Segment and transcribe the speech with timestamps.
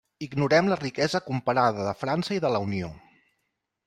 [0.27, 2.91] Ignorem la riquesa comparada de França i de la Unió.